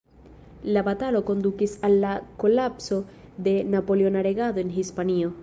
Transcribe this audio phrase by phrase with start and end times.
[0.75, 2.15] La batalo kondukis al la
[2.45, 2.99] kolapso
[3.49, 5.33] de napoleona regado en Hispanio.